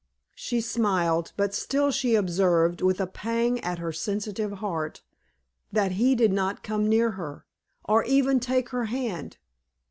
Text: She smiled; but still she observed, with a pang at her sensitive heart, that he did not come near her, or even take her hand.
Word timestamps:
She 0.33 0.61
smiled; 0.61 1.31
but 1.37 1.53
still 1.53 1.91
she 1.91 2.15
observed, 2.15 2.81
with 2.81 2.99
a 2.99 3.05
pang 3.05 3.59
at 3.59 3.77
her 3.77 3.91
sensitive 3.93 4.53
heart, 4.53 5.03
that 5.71 5.91
he 5.91 6.15
did 6.15 6.33
not 6.33 6.63
come 6.63 6.89
near 6.89 7.11
her, 7.11 7.45
or 7.83 8.03
even 8.05 8.39
take 8.39 8.69
her 8.69 8.85
hand. 8.85 9.37